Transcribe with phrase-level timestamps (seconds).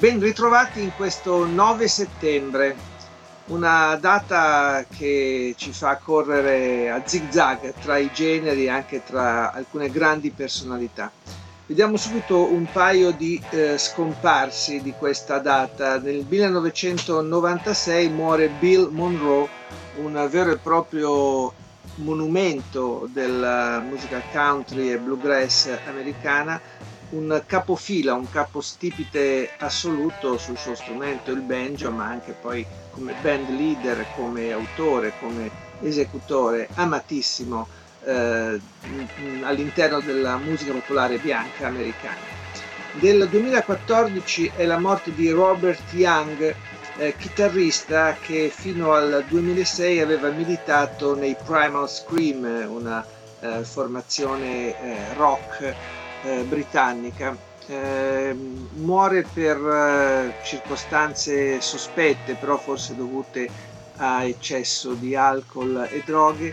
[0.00, 2.74] Ben ritrovati in questo 9 settembre,
[3.48, 9.52] una data che ci fa correre a zig zag tra i generi e anche tra
[9.52, 11.12] alcune grandi personalità.
[11.66, 15.98] Vediamo subito un paio di eh, scomparsi di questa data.
[15.98, 19.48] Nel 1996 muore Bill Monroe,
[19.96, 21.52] un vero e proprio
[21.96, 26.58] monumento della musica country e bluegrass americana,
[27.10, 33.48] un capofila, un capostipite assoluto sul suo strumento, il banjo, ma anche poi come band
[33.50, 35.50] leader, come autore, come
[35.80, 37.66] esecutore, amatissimo
[38.04, 38.60] eh,
[39.42, 42.38] all'interno della musica popolare bianca americana.
[42.92, 46.54] Del 2014 è la morte di Robert Young,
[46.96, 53.04] eh, chitarrista che fino al 2006 aveva militato nei Primal Scream, una
[53.40, 55.74] eh, formazione eh, rock
[56.22, 57.36] eh, britannica.
[57.66, 58.34] Eh,
[58.76, 63.48] muore per eh, circostanze sospette, però forse dovute
[63.96, 66.52] a eccesso di alcol e droghe.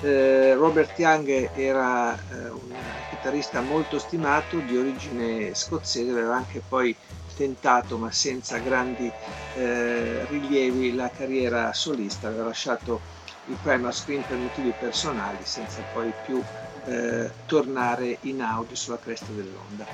[0.00, 2.74] Eh, Robert Young era eh, un
[3.08, 6.94] chitarrista molto stimato, di origine scozzese, aveva anche poi
[7.36, 9.10] tentato, ma senza grandi
[9.54, 13.00] eh, rilievi, la carriera solista, aveva lasciato
[13.46, 16.42] il Primal Screen per motivi personali, senza poi più
[16.86, 19.86] eh, tornare in audio sulla cresta dell'onda.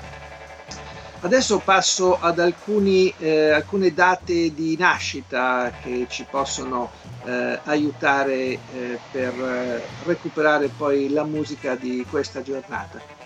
[1.21, 6.91] Adesso passo ad alcuni, eh, alcune date di nascita che ci possono
[7.25, 13.22] eh, aiutare eh, per eh, recuperare poi la musica di questa giornata.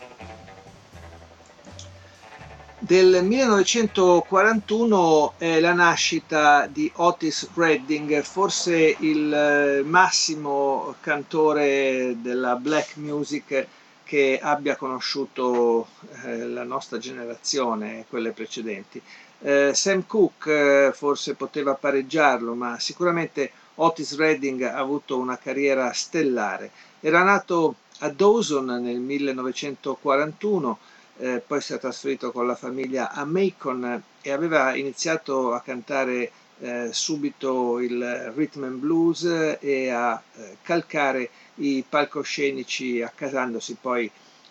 [2.80, 12.98] Del 1941 è la nascita di Otis Redding, forse il eh, massimo cantore della black
[12.98, 13.66] music
[14.04, 15.88] che abbia conosciuto
[16.24, 19.02] eh, la nostra generazione e quelle precedenti.
[19.40, 26.70] Eh, Sam Cooke forse poteva pareggiarlo, ma sicuramente Otis Redding ha avuto una carriera stellare.
[27.00, 30.78] Era nato a Dawson nel 1941
[31.20, 36.32] eh, poi si è trasferito con la famiglia a Macon e aveva iniziato a cantare
[36.60, 39.24] eh, subito il rhythm and blues
[39.60, 44.10] e a eh, calcare i palcoscenici accasandosi poi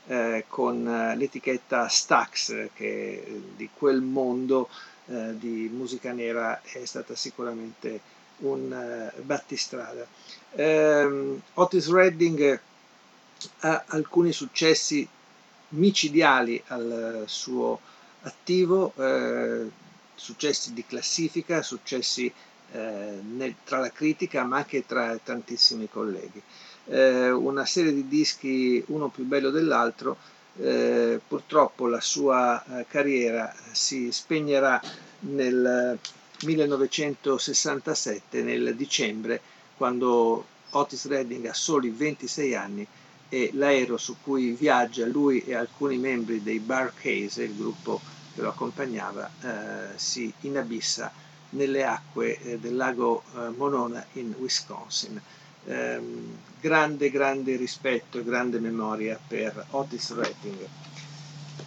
[0.09, 4.69] eh, con eh, l'etichetta Stax che di quel mondo
[5.07, 10.07] eh, di musica nera è stata sicuramente un battistrada.
[10.57, 12.61] Ehm, Otis Redding
[13.61, 15.09] ha alcuni successi
[15.71, 17.81] micidiali al suo
[18.23, 19.69] attivo, eh,
[20.15, 22.33] successi di classifica, successi
[22.73, 26.41] eh, nel, tra la critica ma anche tra tantissimi colleghi.
[26.87, 30.17] Eh, una serie di dischi uno più bello dell'altro,
[30.59, 34.81] eh, purtroppo la sua eh, carriera si spegnerà
[35.21, 35.99] nel
[36.43, 39.41] 1967, nel dicembre,
[39.77, 42.87] quando Otis Redding ha soli 26 anni
[43.29, 48.01] e l'aereo su cui viaggia lui e alcuni membri dei Bar Case, il gruppo
[48.35, 51.11] che lo accompagnava, eh, si inabissa
[51.51, 55.21] nelle acque eh, del lago eh, Monona in Wisconsin.
[55.69, 60.69] Ehm, grande, grande rispetto e grande memoria per Otis Redding.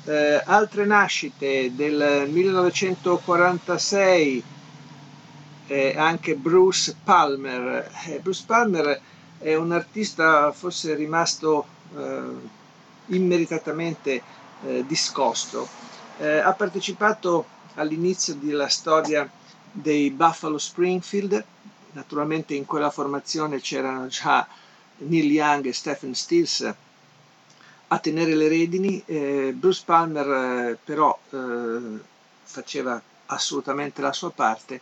[0.05, 4.43] Eh, altre nascite del 1946
[5.67, 7.91] eh, anche Bruce Palmer.
[8.07, 9.01] Eh, Bruce Palmer
[9.39, 12.21] è un artista forse rimasto eh,
[13.07, 14.21] immeritatamente
[14.63, 15.67] eh, discosto.
[16.17, 17.45] Eh, ha partecipato
[17.75, 19.29] all'inizio della storia
[19.71, 21.43] dei Buffalo Springfield,
[21.93, 24.45] naturalmente in quella formazione c'erano già
[24.97, 26.73] Neil Young e Stephen Stills
[27.91, 29.03] a tenere le redini,
[29.53, 30.27] Bruce Palmer
[30.69, 31.99] eh, però eh,
[32.43, 34.79] faceva assolutamente la sua parte.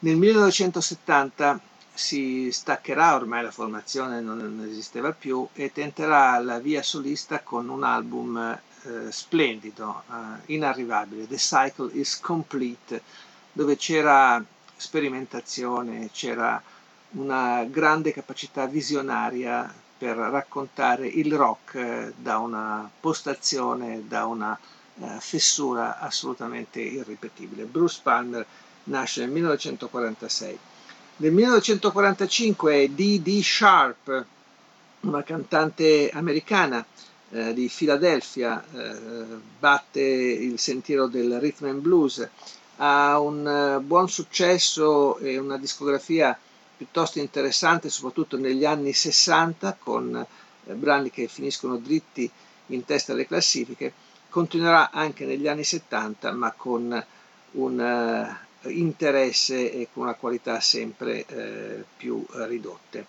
[0.00, 1.60] Nel 1970
[1.94, 7.84] si staccherà, ormai la formazione non esisteva più, e tenterà la via solista con un
[7.84, 13.02] album eh, splendido, eh, inarrivabile, The Cycle is Complete,
[13.52, 14.44] dove c'era
[14.76, 16.60] sperimentazione, c'era
[17.10, 24.58] una grande capacità visionaria per raccontare il rock eh, da una postazione, da una
[24.96, 27.64] uh, fessura assolutamente irripetibile.
[27.64, 28.44] Bruce Palmer
[28.84, 30.58] nasce nel 1946.
[31.16, 34.24] Nel 1945 è Dee Dee Sharp,
[35.02, 36.84] una cantante americana
[37.30, 38.96] eh, di Filadelfia, eh,
[39.58, 42.28] batte il sentiero del rhythm and blues,
[42.78, 46.36] ha un eh, buon successo e una discografia
[46.76, 52.28] piuttosto interessante, soprattutto negli anni 60, con eh, brani che finiscono dritti
[52.68, 53.92] in testa alle classifiche.
[54.28, 57.04] Continuerà anche negli anni 70, ma con
[57.52, 63.06] un uh, interesse e con una qualità sempre uh, più ridotte.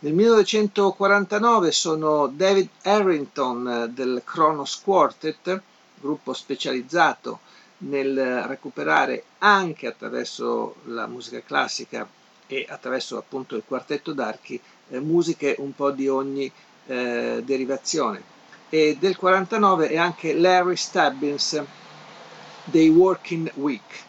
[0.00, 5.60] Nel 1949 sono David Harrington del Kronos Quartet,
[6.00, 7.40] gruppo specializzato
[7.78, 12.08] nel recuperare anche attraverso la musica classica
[12.46, 16.50] e attraverso appunto il quartetto d'archi eh, musiche un po' di ogni
[16.86, 18.22] eh, derivazione.
[18.68, 21.62] E del 49 è anche Larry Stubbins
[22.64, 24.08] dei Working Week.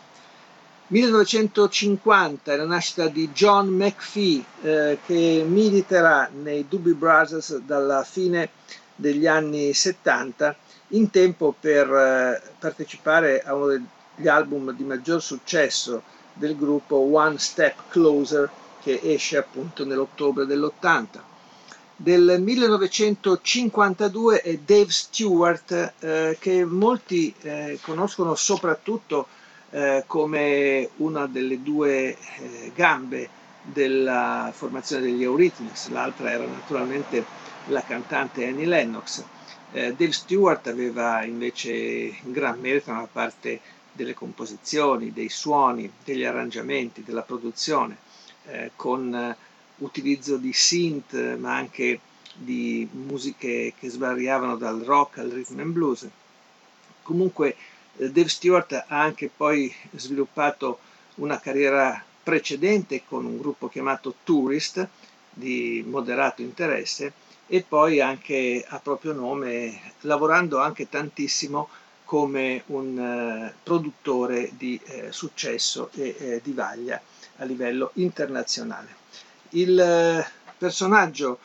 [0.91, 8.49] 1950 è la nascita di John McPhee eh, che militerà nei Doobie Brothers dalla fine
[8.93, 10.53] degli anni 70
[10.89, 16.03] in tempo per eh, partecipare a uno degli album di maggior successo
[16.33, 18.49] del gruppo One Step Closer
[18.81, 21.21] che esce appunto nell'ottobre dell'80.
[21.95, 29.27] Del 1952 è Dave Stewart eh, che molti eh, conoscono soprattutto
[29.71, 33.29] eh, come una delle due eh, gambe
[33.63, 37.23] della formazione degli Eurythmics, l'altra era naturalmente
[37.67, 39.23] la cantante Annie Lennox.
[39.71, 43.59] Eh, Dave Stewart aveva invece gran merito nella parte
[43.93, 47.97] delle composizioni, dei suoni, degli arrangiamenti, della produzione,
[48.75, 49.35] con
[49.77, 51.99] utilizzo di synth, ma anche
[52.33, 56.07] di musiche che svariavano dal rock al rhythm and blues.
[57.03, 57.55] Comunque
[57.93, 60.79] Dave Stewart ha anche poi sviluppato
[61.15, 64.87] una carriera precedente con un gruppo chiamato Tourist
[65.29, 67.13] di moderato interesse
[67.47, 71.69] e poi anche a proprio nome lavorando anche tantissimo
[72.05, 77.01] come un uh, produttore di uh, successo e di vaglia
[77.37, 78.95] a livello internazionale.
[79.49, 80.25] Il
[80.57, 81.39] personaggio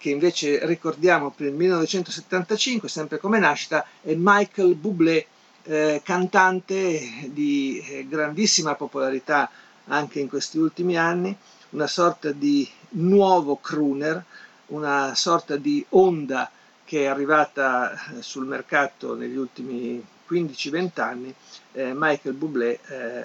[0.00, 5.26] che invece ricordiamo per il 1975, sempre come nascita, è Michael Bublé,
[5.64, 9.50] eh, cantante di eh, grandissima popolarità
[9.86, 11.36] anche in questi ultimi anni,
[11.70, 14.22] una sorta di nuovo crooner,
[14.66, 16.50] una sorta di onda
[16.84, 21.34] che è arrivata eh, sul mercato negli ultimi 15-20 anni,
[21.72, 22.78] eh, Michael Bublé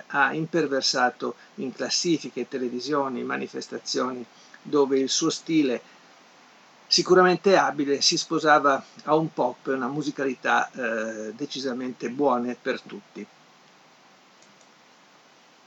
[0.08, 4.26] ha imperversato in classifiche, televisioni, manifestazioni
[4.62, 5.80] dove il suo stile
[6.88, 13.26] sicuramente abile, si sposava a un pop e una musicalità eh, decisamente buone per tutti.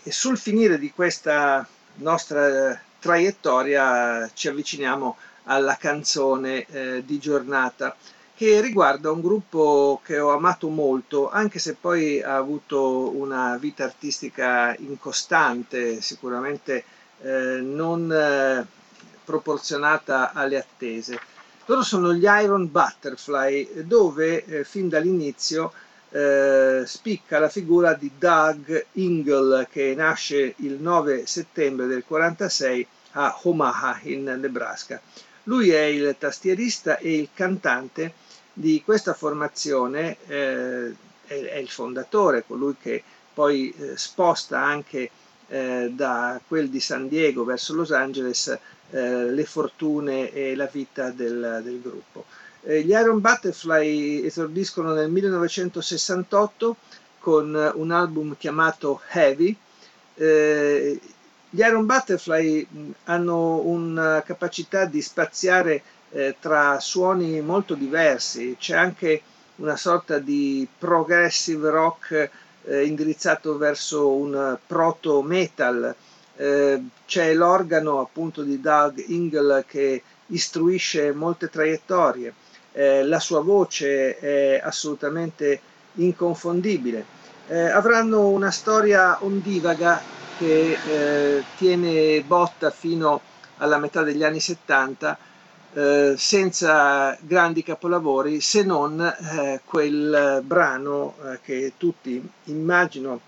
[0.03, 1.67] E sul finire di questa
[1.97, 7.97] nostra traiettoria ci avviciniamo alla canzone eh, di giornata
[8.39, 13.83] che riguarda un gruppo che ho amato molto, anche se poi ha avuto una vita
[13.83, 16.85] artistica incostante, sicuramente
[17.21, 18.65] eh, non eh,
[19.29, 21.21] proporzionata alle attese.
[21.67, 25.71] Loro sono gli Iron Butterfly, dove eh, fin dall'inizio
[26.09, 33.39] eh, spicca la figura di Doug Ingle, che nasce il 9 settembre del 46 a
[33.43, 34.99] Omaha, in Nebraska.
[35.43, 38.15] Lui è il tastierista e il cantante
[38.55, 40.95] di questa formazione, eh,
[41.27, 43.03] è, è, il fondatore, colui che
[43.35, 45.11] poi eh, sposta anche
[45.49, 48.59] eh, da quel di San Diego verso Los Angeles
[48.91, 52.25] eh, le fortune e la vita del, del gruppo.
[52.63, 56.77] Eh, gli Iron Butterfly esordiscono nel 1968
[57.19, 59.57] con un album chiamato Heavy.
[60.15, 61.01] Eh,
[61.51, 62.67] gli Iron Butterfly
[63.05, 69.23] hanno una capacità di spaziare eh, tra suoni molto diversi, c'è anche
[69.57, 72.31] una sorta di progressive rock
[72.65, 75.95] eh, indirizzato verso un proto metal,
[76.39, 82.33] eh, c'è l'organo appunto di Doug Ingle che istruisce molte traiettorie,
[82.73, 85.61] eh, la sua voce è assolutamente
[85.95, 87.17] inconfondibile.
[87.49, 90.01] Eh, avranno una storia ondivaga
[90.39, 93.21] che eh, tiene botta fino
[93.57, 95.19] alla metà degli anni 70
[95.73, 99.13] eh, senza grandi capolavori se non
[99.65, 103.21] quel brano che tutti immagino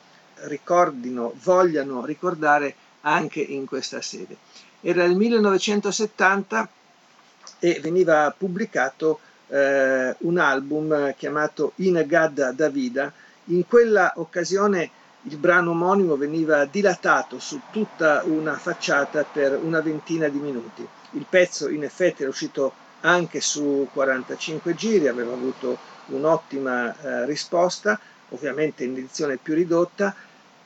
[0.43, 4.37] ricordino, vogliano ricordare anche in questa sede.
[4.80, 6.69] Era il 1970
[7.59, 13.12] e veniva pubblicato eh, un album chiamato In Gadda Davida.
[13.47, 14.90] In quella occasione
[15.25, 20.87] il brano omonimo veniva dilatato su tutta una facciata per una ventina di minuti.
[21.12, 27.99] Il pezzo in effetti era uscito anche su 45 giri, aveva avuto un'ottima eh, risposta,
[28.30, 30.14] ovviamente in edizione più ridotta.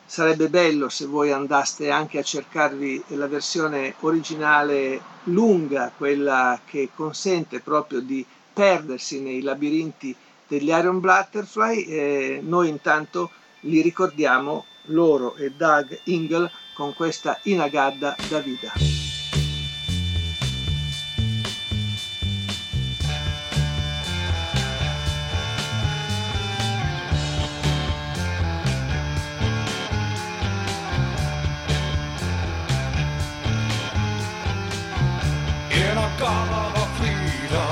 [0.06, 7.60] Sarebbe bello se voi andaste anche a cercarvi la versione originale lunga, quella che consente
[7.60, 10.14] proprio di perdersi nei labirinti
[10.46, 11.82] degli Iron Butterfly.
[11.82, 13.30] Eh, noi intanto
[13.60, 18.16] li ricordiamo loro e Doug Ingle con questa Inagadda
[35.94, 37.66] Davida.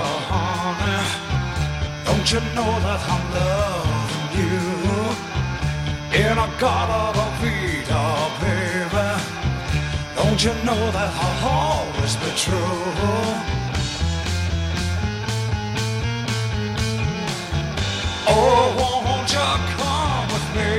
[2.04, 4.58] Don't you know that I'm loving you
[6.22, 8.04] in a God of Vita,
[8.40, 9.08] baby?
[10.16, 12.78] Don't you know that I'll always be true?
[18.28, 20.70] Oh, won't you come with me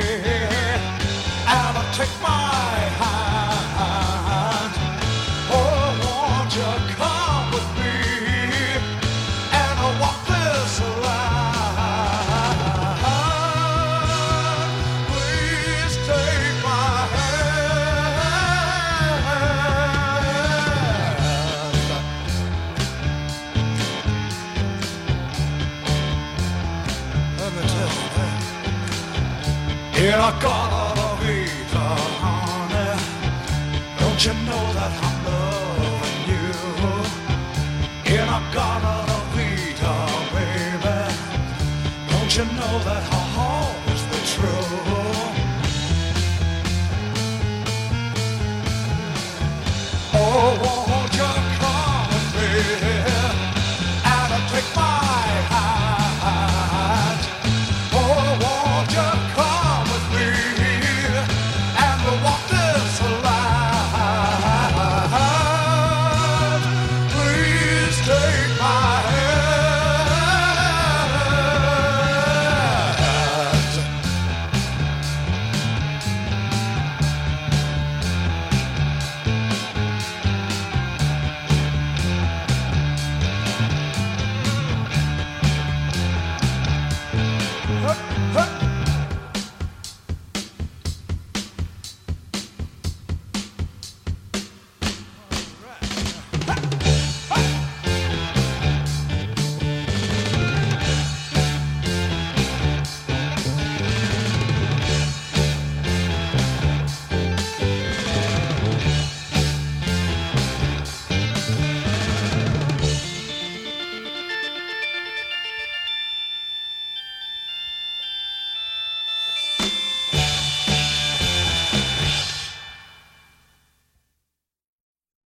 [30.03, 30.82] Here I come.